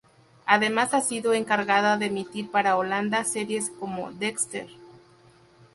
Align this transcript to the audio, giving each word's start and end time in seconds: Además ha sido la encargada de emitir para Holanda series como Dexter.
Además 0.47 0.95
ha 0.95 1.01
sido 1.01 1.31
la 1.33 1.37
encargada 1.37 1.95
de 1.95 2.07
emitir 2.07 2.49
para 2.49 2.75
Holanda 2.75 3.23
series 3.23 3.69
como 3.69 4.11
Dexter. 4.11 4.65